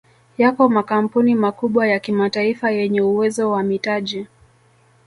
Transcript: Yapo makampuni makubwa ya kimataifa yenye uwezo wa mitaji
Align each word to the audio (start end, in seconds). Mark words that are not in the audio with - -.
Yapo 0.37 0.69
makampuni 0.69 1.35
makubwa 1.35 1.87
ya 1.87 1.99
kimataifa 1.99 2.71
yenye 2.71 3.01
uwezo 3.01 3.51
wa 3.51 3.63
mitaji 3.63 4.27